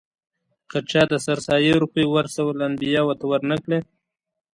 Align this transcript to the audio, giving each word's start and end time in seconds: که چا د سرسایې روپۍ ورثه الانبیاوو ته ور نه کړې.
که 0.69 0.77
چا 0.89 1.01
د 1.11 1.13
سرسایې 1.25 1.71
روپۍ 1.83 2.05
ورثه 2.09 2.41
الانبیاوو 2.49 3.17
ته 3.19 3.25
ور 3.31 3.41
نه 3.51 3.57
کړې. 3.63 3.79